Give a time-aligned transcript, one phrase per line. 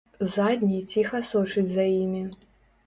[0.35, 2.29] Задні ціха сочыць за імі.